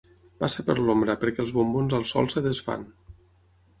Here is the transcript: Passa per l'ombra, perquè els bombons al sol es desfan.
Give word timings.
Passa 0.43 0.63
per 0.69 0.75
l'ombra, 0.87 1.15
perquè 1.25 1.43
els 1.45 1.53
bombons 1.59 1.95
al 1.99 2.07
sol 2.13 2.33
es 2.33 2.41
desfan. 2.47 2.89